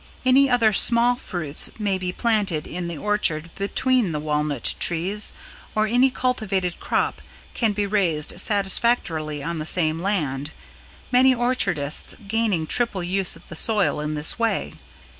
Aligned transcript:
Any 0.25 0.49
other 0.49 0.73
small 0.73 1.13
fruits 1.15 1.69
may 1.77 1.99
be 1.99 2.11
planted 2.11 2.65
in 2.65 2.87
the 2.87 2.97
orchard 2.97 3.51
between 3.53 4.13
the 4.13 4.19
walnut 4.19 4.73
trees 4.79 5.31
or 5.75 5.85
any 5.85 6.09
cultivated 6.09 6.79
crop 6.79 7.21
can 7.53 7.73
be 7.73 7.85
raised 7.85 8.39
satisfactorily 8.39 9.43
on 9.43 9.59
the 9.59 9.65
same 9.67 9.99
land, 9.99 10.49
many 11.11 11.35
orchardists 11.35 12.15
gaining 12.27 12.65
triple 12.65 13.03
use 13.03 13.35
of 13.35 13.47
the 13.47 13.55
soil 13.55 13.99
in 13.99 14.15
this 14.15 14.39
way. 14.39 14.73